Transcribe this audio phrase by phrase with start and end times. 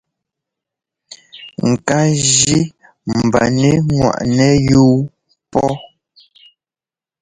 [1.71, 2.57] Ŋká jí
[3.23, 4.95] mba nɛ́ ŋwaʼnɛ́ yuu
[5.51, 5.71] pɔ́.